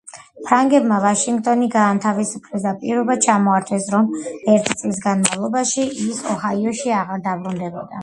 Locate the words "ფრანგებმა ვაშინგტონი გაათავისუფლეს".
0.45-2.65